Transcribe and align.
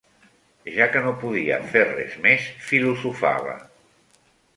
Ja 0.77 0.85
que 0.93 1.01
no 1.07 1.11
podia 1.23 1.59
fer 1.73 1.83
res 1.89 2.15
més, 2.23 2.47
filosofava 2.71 3.55